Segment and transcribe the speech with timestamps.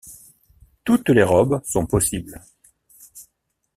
[0.83, 2.41] Toutes les robes sont possibles.